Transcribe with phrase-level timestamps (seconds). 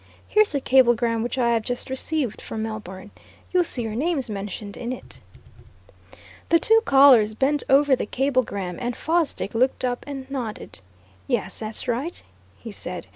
[0.27, 3.11] Here's a cablegram which I have just received from Melbourne
[3.51, 5.19] you'll see your names mentioned in it."
[6.49, 10.79] The two callers bent over the cablegram, and Fosdick looked up and nodded.
[11.27, 12.23] "Yes, that's right,"
[12.57, 13.05] he said.